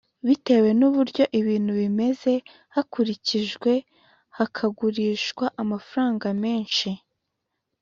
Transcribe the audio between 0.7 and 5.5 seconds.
n’uko ibintu bimeze hakurijwe hakagurishw